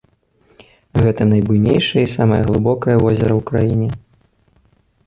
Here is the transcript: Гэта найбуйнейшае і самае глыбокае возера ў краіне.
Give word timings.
Гэта 1.03 1.27
найбуйнейшае 1.33 2.03
і 2.07 2.09
самае 2.17 2.41
глыбокае 2.49 2.97
возера 3.05 3.33
ў 3.39 3.47
краіне. 3.53 3.89